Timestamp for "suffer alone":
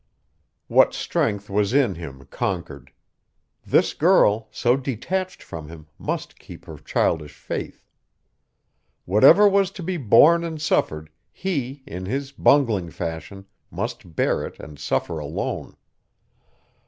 14.79-15.77